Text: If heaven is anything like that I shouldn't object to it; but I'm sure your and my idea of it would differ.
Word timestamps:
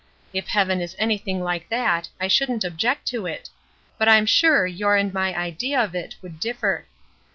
If 0.33 0.47
heaven 0.47 0.81
is 0.81 0.95
anything 0.97 1.43
like 1.43 1.69
that 1.69 2.09
I 2.19 2.27
shouldn't 2.27 2.63
object 2.63 3.07
to 3.09 3.27
it; 3.27 3.51
but 3.99 4.09
I'm 4.09 4.25
sure 4.25 4.65
your 4.65 4.95
and 4.95 5.13
my 5.13 5.31
idea 5.37 5.79
of 5.79 5.93
it 5.93 6.15
would 6.23 6.39
differ. 6.39 6.87